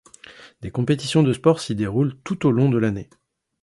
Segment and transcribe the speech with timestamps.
[0.63, 3.07] Des compétitions de sport s'y déroulent tout au long de l'année.